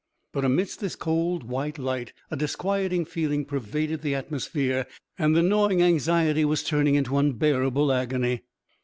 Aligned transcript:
But 0.33 0.43
amidst 0.43 0.79
this 0.79 0.95
cold 0.95 1.43
white 1.43 1.77
light 1.77 2.11
a 2.31 2.35
disquieting 2.35 3.05
feeling 3.05 3.45
pervaded 3.45 4.01
the 4.01 4.15
atmosphere 4.15 4.87
and 5.19 5.35
the 5.35 5.43
gnawing 5.43 5.83
anxiety 5.83 6.43
was 6.43 6.63
turning 6.63 6.95
into 6.95 7.17
unbearable 7.19 7.91
agony. 7.93 8.41